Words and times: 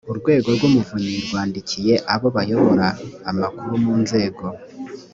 urwego 0.11 0.47
rw 0.55 0.61
umuvunyi 0.69 1.15
rwandikiye 1.25 1.93
abo 2.13 2.27
bayobora 2.35 2.87
amakuru 3.29 3.73
mu 3.85 3.93
nzego 4.03 4.43